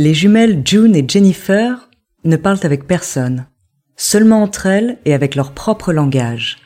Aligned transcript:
Les 0.00 0.14
jumelles 0.14 0.62
June 0.64 0.94
et 0.94 1.04
Jennifer 1.08 1.88
ne 2.22 2.36
parlent 2.36 2.60
avec 2.62 2.86
personne, 2.86 3.46
seulement 3.96 4.44
entre 4.44 4.66
elles 4.66 4.98
et 5.04 5.12
avec 5.12 5.34
leur 5.34 5.50
propre 5.50 5.92
langage. 5.92 6.58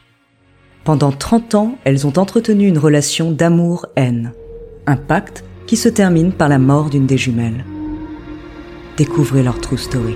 Pendant 0.84 1.12
30 1.12 1.54
ans, 1.54 1.79
elles 1.84 2.07
ont 2.07 2.18
entretenu 2.18 2.66
une 2.66 2.76
relation 2.76 3.30
d'amour-haine, 3.30 4.34
un 4.86 4.96
pacte 4.96 5.45
qui 5.66 5.79
se 5.79 5.89
termine 5.89 6.32
par 6.32 6.50
la 6.50 6.58
mort 6.58 6.90
d'une 6.90 7.07
des 7.07 7.16
jumelles. 7.16 7.64
Découvrez 8.98 9.43
leur 9.43 9.58
true 9.61 9.79
story. 9.79 10.14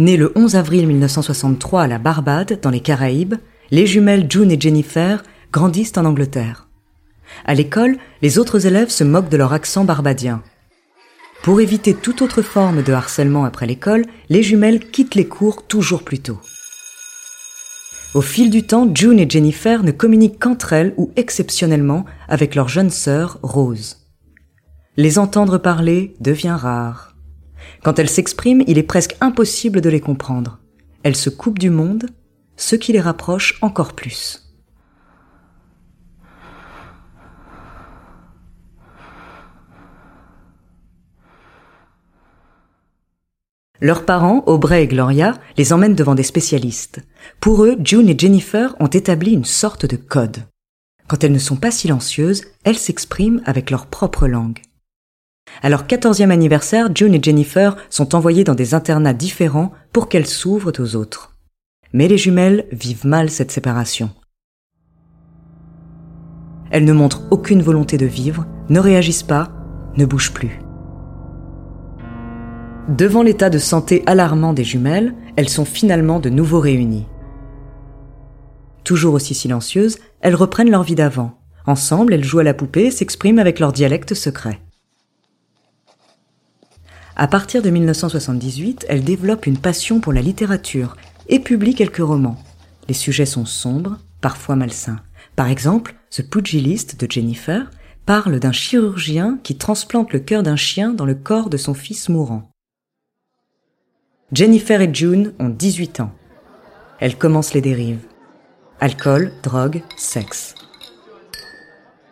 Nées 0.00 0.16
le 0.16 0.32
11 0.34 0.56
avril 0.56 0.86
1963 0.86 1.82
à 1.82 1.86
la 1.86 1.98
Barbade, 1.98 2.58
dans 2.62 2.70
les 2.70 2.80
Caraïbes, 2.80 3.34
les 3.70 3.86
jumelles 3.86 4.30
June 4.30 4.50
et 4.50 4.58
Jennifer 4.58 5.22
grandissent 5.52 5.98
en 5.98 6.06
Angleterre. 6.06 6.68
À 7.44 7.52
l'école, 7.52 7.98
les 8.22 8.38
autres 8.38 8.64
élèves 8.64 8.88
se 8.88 9.04
moquent 9.04 9.28
de 9.28 9.36
leur 9.36 9.52
accent 9.52 9.84
barbadien. 9.84 10.42
Pour 11.42 11.60
éviter 11.60 11.92
toute 11.92 12.22
autre 12.22 12.40
forme 12.40 12.82
de 12.82 12.94
harcèlement 12.94 13.44
après 13.44 13.66
l'école, 13.66 14.06
les 14.30 14.42
jumelles 14.42 14.90
quittent 14.90 15.16
les 15.16 15.28
cours 15.28 15.66
toujours 15.66 16.02
plus 16.02 16.20
tôt. 16.20 16.40
Au 18.14 18.22
fil 18.22 18.48
du 18.48 18.62
temps, 18.62 18.90
June 18.94 19.18
et 19.18 19.28
Jennifer 19.28 19.82
ne 19.82 19.90
communiquent 19.90 20.38
qu'entre 20.38 20.72
elles 20.72 20.94
ou 20.96 21.12
exceptionnellement 21.16 22.06
avec 22.26 22.54
leur 22.54 22.68
jeune 22.70 22.88
sœur 22.88 23.38
Rose. 23.42 23.98
Les 24.96 25.18
entendre 25.18 25.58
parler 25.58 26.14
devient 26.20 26.56
rare. 26.58 27.09
Quand 27.82 27.98
elles 27.98 28.10
s'expriment, 28.10 28.62
il 28.66 28.78
est 28.78 28.82
presque 28.82 29.16
impossible 29.20 29.80
de 29.80 29.90
les 29.90 30.00
comprendre. 30.00 30.58
Elles 31.02 31.16
se 31.16 31.30
coupent 31.30 31.58
du 31.58 31.70
monde, 31.70 32.06
ce 32.56 32.76
qui 32.76 32.92
les 32.92 33.00
rapproche 33.00 33.58
encore 33.62 33.94
plus. 33.94 34.50
Leurs 43.82 44.04
parents, 44.04 44.42
Aubrey 44.46 44.84
et 44.84 44.86
Gloria, 44.86 45.38
les 45.56 45.72
emmènent 45.72 45.94
devant 45.94 46.14
des 46.14 46.22
spécialistes. 46.22 47.00
Pour 47.40 47.64
eux, 47.64 47.78
June 47.82 48.10
et 48.10 48.18
Jennifer 48.18 48.76
ont 48.78 48.88
établi 48.88 49.32
une 49.32 49.46
sorte 49.46 49.86
de 49.86 49.96
code. 49.96 50.36
Quand 51.08 51.24
elles 51.24 51.32
ne 51.32 51.38
sont 51.38 51.56
pas 51.56 51.70
silencieuses, 51.70 52.44
elles 52.64 52.78
s'expriment 52.78 53.40
avec 53.46 53.70
leur 53.70 53.86
propre 53.86 54.28
langue. 54.28 54.60
À 55.62 55.68
leur 55.68 55.86
quatorzième 55.86 56.30
anniversaire, 56.30 56.88
June 56.94 57.14
et 57.14 57.22
Jennifer 57.22 57.76
sont 57.90 58.14
envoyées 58.14 58.44
dans 58.44 58.54
des 58.54 58.74
internats 58.74 59.12
différents 59.12 59.72
pour 59.92 60.08
qu'elles 60.08 60.26
s'ouvrent 60.26 60.72
aux 60.78 60.96
autres. 60.96 61.34
Mais 61.92 62.08
les 62.08 62.18
jumelles 62.18 62.66
vivent 62.72 63.06
mal 63.06 63.30
cette 63.30 63.50
séparation. 63.50 64.10
Elles 66.70 66.84
ne 66.84 66.92
montrent 66.92 67.22
aucune 67.30 67.62
volonté 67.62 67.98
de 67.98 68.06
vivre, 68.06 68.46
ne 68.68 68.78
réagissent 68.78 69.24
pas, 69.24 69.50
ne 69.96 70.04
bougent 70.04 70.32
plus. 70.32 70.60
Devant 72.88 73.22
l'état 73.22 73.50
de 73.50 73.58
santé 73.58 74.02
alarmant 74.06 74.52
des 74.52 74.64
jumelles, 74.64 75.14
elles 75.36 75.48
sont 75.48 75.64
finalement 75.64 76.20
de 76.20 76.30
nouveau 76.30 76.60
réunies. 76.60 77.06
Toujours 78.84 79.14
aussi 79.14 79.34
silencieuses, 79.34 79.98
elles 80.20 80.34
reprennent 80.34 80.70
leur 80.70 80.82
vie 80.82 80.94
d'avant. 80.94 81.38
Ensemble, 81.66 82.14
elles 82.14 82.24
jouent 82.24 82.38
à 82.38 82.44
la 82.44 82.54
poupée 82.54 82.86
et 82.86 82.90
s'expriment 82.90 83.38
avec 83.38 83.60
leur 83.60 83.72
dialecte 83.72 84.14
secret. 84.14 84.60
À 87.22 87.28
partir 87.28 87.60
de 87.60 87.68
1978, 87.68 88.86
elle 88.88 89.04
développe 89.04 89.44
une 89.44 89.58
passion 89.58 90.00
pour 90.00 90.14
la 90.14 90.22
littérature 90.22 90.96
et 91.28 91.38
publie 91.38 91.74
quelques 91.74 91.98
romans. 91.98 92.42
Les 92.88 92.94
sujets 92.94 93.26
sont 93.26 93.44
sombres, 93.44 93.98
parfois 94.22 94.56
malsains. 94.56 95.00
Par 95.36 95.48
exemple, 95.48 95.96
The 96.10 96.22
Pugilist 96.22 96.98
de 96.98 97.06
Jennifer 97.12 97.70
parle 98.06 98.40
d'un 98.40 98.52
chirurgien 98.52 99.38
qui 99.42 99.58
transplante 99.58 100.14
le 100.14 100.20
cœur 100.20 100.42
d'un 100.42 100.56
chien 100.56 100.94
dans 100.94 101.04
le 101.04 101.14
corps 101.14 101.50
de 101.50 101.58
son 101.58 101.74
fils 101.74 102.08
mourant. 102.08 102.50
Jennifer 104.32 104.80
et 104.80 104.88
June 104.90 105.34
ont 105.38 105.50
18 105.50 106.00
ans. 106.00 106.14
Elles 107.00 107.18
commencent 107.18 107.52
les 107.52 107.60
dérives. 107.60 108.00
Alcool, 108.80 109.30
drogue, 109.42 109.82
sexe. 109.98 110.54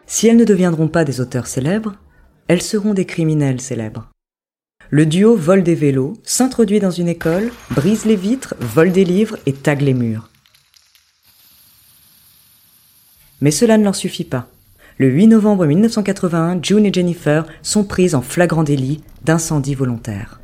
Si 0.05 0.29
elles 0.29 0.37
ne 0.37 0.45
deviendront 0.45 0.89
pas 0.89 1.07
des 1.07 1.23
auteurs 1.23 1.47
célèbres, 1.47 1.95
elles 2.47 2.61
seront 2.61 2.93
des 2.93 3.07
criminels 3.07 3.63
célèbres. 3.63 4.11
Le 4.91 5.05
duo 5.05 5.37
vole 5.37 5.63
des 5.63 5.75
vélos, 5.75 6.15
s'introduit 6.25 6.81
dans 6.81 6.91
une 6.91 7.09
école, 7.09 7.51
brise 7.71 8.07
les 8.07 8.17
vitres, 8.17 8.55
vole 8.59 8.91
des 8.91 9.05
livres 9.05 9.37
et 9.45 9.53
tague 9.53 9.83
les 9.83 9.93
murs. 9.93 10.31
Mais 13.43 13.51
cela 13.51 13.77
ne 13.77 13.85
leur 13.85 13.95
suffit 13.95 14.25
pas. 14.25 14.49
Le 14.97 15.09
8 15.09 15.29
novembre 15.29 15.67
1981, 15.67 16.61
June 16.63 16.87
et 16.87 16.93
Jennifer 16.93 17.47
sont 17.63 17.85
prises 17.85 18.15
en 18.15 18.23
flagrant 18.23 18.65
délit 18.65 19.03
d'incendie 19.25 19.75
volontaire. 19.75 20.41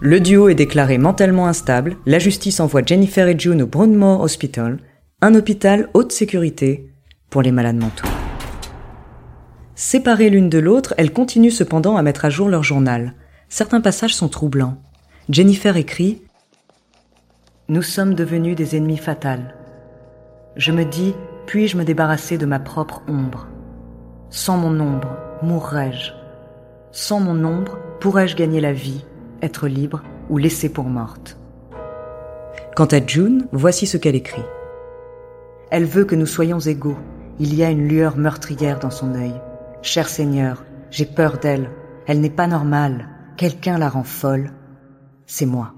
Le 0.00 0.20
duo 0.20 0.50
est 0.50 0.54
déclaré 0.54 0.98
mentalement 0.98 1.48
instable. 1.48 1.96
La 2.04 2.18
justice 2.18 2.60
envoie 2.60 2.82
Jennifer 2.84 3.26
et 3.26 3.38
June 3.38 3.62
au 3.62 3.66
Brownmore 3.66 4.20
Hospital, 4.20 4.78
un 5.22 5.34
hôpital 5.34 5.88
haute 5.94 6.12
sécurité 6.12 6.90
pour 7.30 7.40
les 7.40 7.52
malades 7.52 7.76
mentaux. 7.76 8.06
Séparées 9.78 10.30
l'une 10.30 10.48
de 10.48 10.58
l'autre, 10.58 10.94
elles 10.96 11.12
continuent 11.12 11.50
cependant 11.50 11.98
à 11.98 12.02
mettre 12.02 12.24
à 12.24 12.30
jour 12.30 12.48
leur 12.48 12.62
journal. 12.62 13.12
Certains 13.50 13.82
passages 13.82 14.14
sont 14.14 14.30
troublants. 14.30 14.78
Jennifer 15.28 15.76
écrit 15.76 16.22
Nous 17.68 17.82
sommes 17.82 18.14
devenus 18.14 18.56
des 18.56 18.74
ennemis 18.74 18.96
fatals. 18.96 19.54
Je 20.56 20.72
me 20.72 20.86
dis, 20.86 21.14
puis-je 21.44 21.76
me 21.76 21.84
débarrasser 21.84 22.38
de 22.38 22.46
ma 22.46 22.58
propre 22.58 23.02
ombre? 23.06 23.48
Sans 24.30 24.56
mon 24.56 24.80
ombre, 24.80 25.14
mourrais-je? 25.42 26.12
Sans 26.90 27.20
mon 27.20 27.44
ombre, 27.44 27.76
pourrais-je 28.00 28.34
gagner 28.34 28.62
la 28.62 28.72
vie, 28.72 29.04
être 29.42 29.68
libre 29.68 30.02
ou 30.30 30.38
laisser 30.38 30.70
pour 30.70 30.86
morte? 30.86 31.36
Quant 32.74 32.86
à 32.86 33.06
June, 33.06 33.46
voici 33.52 33.86
ce 33.86 33.98
qu'elle 33.98 34.14
écrit. 34.14 34.44
Elle 35.70 35.84
veut 35.84 36.06
que 36.06 36.14
nous 36.14 36.24
soyons 36.24 36.60
égaux. 36.60 36.96
Il 37.38 37.54
y 37.54 37.62
a 37.62 37.68
une 37.68 37.86
lueur 37.86 38.16
meurtrière 38.16 38.78
dans 38.78 38.90
son 38.90 39.14
œil. 39.14 39.34
Cher 39.86 40.08
Seigneur, 40.08 40.64
j'ai 40.90 41.06
peur 41.06 41.38
d'elle. 41.38 41.70
Elle 42.08 42.20
n'est 42.20 42.28
pas 42.28 42.48
normale. 42.48 43.08
Quelqu'un 43.36 43.78
la 43.78 43.88
rend 43.88 44.02
folle. 44.02 44.52
C'est 45.26 45.46
moi. 45.46 45.74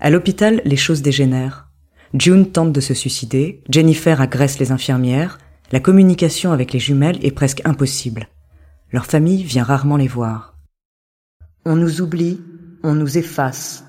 À 0.00 0.10
l'hôpital, 0.10 0.60
les 0.64 0.76
choses 0.76 1.00
dégénèrent. 1.00 1.68
June 2.12 2.50
tente 2.50 2.72
de 2.72 2.80
se 2.80 2.92
suicider, 2.92 3.62
Jennifer 3.70 4.20
agresse 4.20 4.58
les 4.58 4.72
infirmières, 4.72 5.38
la 5.70 5.78
communication 5.78 6.50
avec 6.50 6.72
les 6.72 6.80
jumelles 6.80 7.24
est 7.24 7.30
presque 7.30 7.62
impossible. 7.64 8.26
Leur 8.90 9.06
famille 9.06 9.44
vient 9.44 9.62
rarement 9.62 9.96
les 9.96 10.08
voir. 10.08 10.56
On 11.64 11.76
nous 11.76 12.00
oublie, 12.00 12.40
on 12.82 12.94
nous 12.94 13.16
efface, 13.16 13.84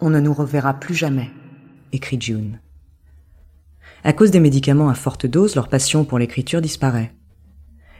on 0.00 0.08
ne 0.08 0.18
nous 0.18 0.32
reverra 0.32 0.80
plus 0.80 0.94
jamais, 0.94 1.30
écrit 1.92 2.18
June. 2.18 2.58
À 4.02 4.14
cause 4.14 4.30
des 4.30 4.40
médicaments 4.40 4.88
à 4.88 4.94
forte 4.94 5.26
dose, 5.26 5.56
leur 5.56 5.68
passion 5.68 6.06
pour 6.06 6.18
l'écriture 6.18 6.62
disparaît 6.62 7.12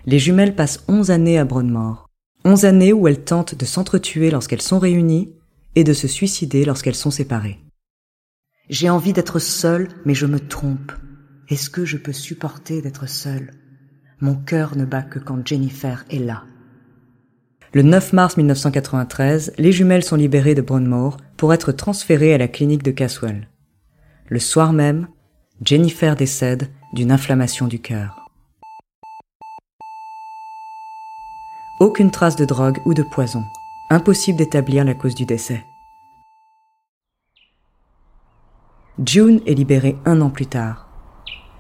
les 0.07 0.19
jumelles 0.19 0.55
passent 0.55 0.85
onze 0.89 1.11
années 1.11 1.39
à 1.39 1.45
Broadmoor. 1.45 2.09
Onze 2.45 2.65
années 2.65 2.93
où 2.93 3.07
elles 3.07 3.23
tentent 3.23 3.55
de 3.55 3.65
s'entretuer 3.65 4.31
lorsqu'elles 4.31 4.63
sont 4.63 4.79
réunies 4.79 5.33
et 5.77 5.85
de 5.85 5.93
se 5.93 6.09
suicider 6.09 6.65
lorsqu'elles 6.65 6.95
sont 6.95 7.11
séparées. 7.11 7.61
J'ai 8.69 8.91
envie 8.91 9.13
d'être 9.13 9.39
seule, 9.39 9.89
mais 10.05 10.15
je 10.15 10.27
me 10.27 10.41
trompe. 10.41 10.93
Est-ce 11.49 11.71
que 11.71 11.85
je 11.85 11.97
peux 11.97 12.13
supporter 12.13 12.83
d'être 12.83 13.09
seule? 13.09 13.53
Mon 14.21 14.35
cœur 14.35 14.77
ne 14.77 14.85
bat 14.85 15.03
que 15.03 15.19
quand 15.19 15.47
Jennifer 15.47 16.05
est 16.11 16.19
là. 16.19 16.45
Le 17.75 17.83
9 17.83 18.13
mars 18.13 18.37
1993, 18.37 19.55
les 19.57 19.73
jumelles 19.73 20.05
sont 20.05 20.17
libérées 20.17 20.55
de 20.55 20.63
Broadmoor 20.63 21.17
pour 21.37 21.55
être 21.55 21.73
transférées 21.73 22.35
à 22.35 22.39
la 22.39 22.49
clinique 22.49 22.83
de 22.83 22.91
Caswell. 22.91 23.49
Le 24.29 24.39
soir 24.39 24.73
même, 24.73 25.09
Jennifer 25.65 26.17
décède 26.17 26.69
d'une 26.93 27.13
inflammation 27.13 27.67
du 27.69 27.81
cœur. 27.81 28.22
Aucune 31.83 32.13
trace 32.13 32.37
de 32.37 32.45
drogue 32.45 32.81
ou 32.85 32.95
de 32.95 33.03
poison. 33.03 33.43
Impossible 33.91 34.39
d'établir 34.39 34.85
la 34.85 34.95
cause 34.95 35.17
du 35.17 35.25
décès. 35.25 35.67
June 39.05 39.41
est 39.47 39.55
libérée 39.55 39.97
un 40.05 40.21
an 40.21 40.31
plus 40.31 40.47
tard. 40.47 40.87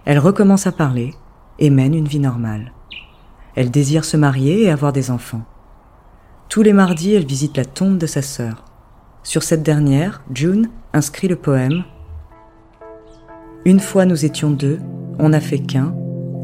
Elle 0.04 0.20
recommence 0.20 0.69
à 0.69 0.70
parler 0.70 1.12
et 1.58 1.70
mène 1.70 1.92
une 1.92 2.06
vie 2.06 2.20
normale. 2.20 2.70
Elle 3.56 3.72
désire 3.72 4.04
se 4.04 4.16
marier 4.16 4.62
et 4.62 4.70
avoir 4.70 4.92
des 4.92 5.10
enfants. 5.10 5.42
Tous 6.48 6.62
les 6.62 6.72
mardis, 6.72 7.14
elle 7.14 7.26
visite 7.26 7.56
la 7.56 7.64
tombe 7.64 7.98
de 7.98 8.06
sa 8.06 8.22
sœur. 8.22 8.64
Sur 9.25 9.42
cette 9.42 9.64
dernière, 9.64 10.22
June 10.32 10.70
inscrit 10.92 11.26
le 11.26 11.34
poème 11.34 11.82
Une 13.64 13.80
fois 13.80 14.06
nous 14.06 14.25
étions 14.25 14.52
deux, 14.52 14.78
on 15.18 15.30
n'a 15.30 15.40
fait 15.40 15.58
qu'un, 15.58 15.92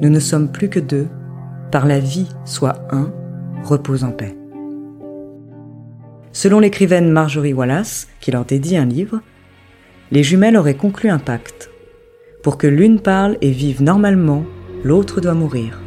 Nous 0.02 0.10
ne 0.10 0.18
sommes 0.18 0.50
plus 0.50 0.68
que 0.68 0.80
deux, 0.80 1.06
par 1.70 1.86
la 1.86 2.00
vie 2.00 2.28
soit 2.44 2.80
un, 2.90 3.12
repose 3.64 4.04
en 4.04 4.12
paix. 4.12 4.36
Selon 6.32 6.60
l'écrivaine 6.60 7.10
Marjorie 7.10 7.52
Wallace, 7.52 8.08
qui 8.20 8.30
leur 8.30 8.44
dédie 8.44 8.76
un 8.76 8.84
livre, 8.84 9.20
les 10.10 10.22
jumelles 10.22 10.56
auraient 10.56 10.76
conclu 10.76 11.10
un 11.10 11.18
pacte. 11.18 11.70
Pour 12.42 12.58
que 12.58 12.66
l'une 12.66 13.00
parle 13.00 13.36
et 13.40 13.50
vive 13.50 13.82
normalement, 13.82 14.44
l'autre 14.84 15.20
doit 15.20 15.34
mourir. 15.34 15.80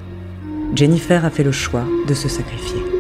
Jennifer 0.76 1.24
a 1.26 1.30
fait 1.30 1.44
le 1.44 1.52
choix 1.52 1.86
de 2.08 2.14
se 2.14 2.28
sacrifier. 2.28 2.91